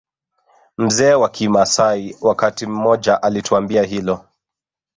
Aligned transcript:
Mzee 0.77 1.13
wa 1.13 1.29
kimaasai 1.29 2.17
wakati 2.21 2.65
mmoja 2.67 3.23
alituambia 3.23 3.83
hilo 3.83 4.25